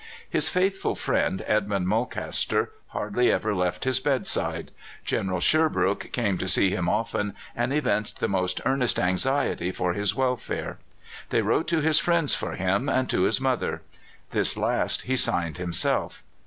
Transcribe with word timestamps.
His 0.27 0.49
faithful 0.49 0.95
friend, 0.95 1.43
Edmund 1.45 1.87
Mulcaster, 1.87 2.71
hardly 2.87 3.31
ever 3.31 3.53
left 3.53 3.83
his 3.83 3.99
bedside. 3.99 4.71
General 5.05 5.39
Sherbrooke 5.39 6.11
came 6.11 6.39
to 6.39 6.47
see 6.47 6.71
him 6.71 6.89
often, 6.89 7.35
and 7.55 7.71
evinced 7.71 8.19
the 8.19 8.27
most 8.27 8.61
earnest 8.65 8.97
anxiety 8.99 9.71
for 9.71 9.93
his 9.93 10.15
welfare. 10.15 10.79
They 11.29 11.43
wrote 11.43 11.67
to 11.67 11.81
his 11.81 11.99
friends 11.99 12.33
for 12.33 12.53
him, 12.53 12.89
and 12.89 13.07
to 13.11 13.25
his 13.25 13.39
mother. 13.39 13.83
This 14.31 14.57
last 14.57 15.03
he 15.03 15.15
signed 15.15 15.59
himself. 15.59 16.23